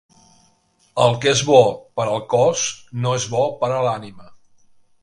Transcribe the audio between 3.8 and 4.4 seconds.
l'ànima.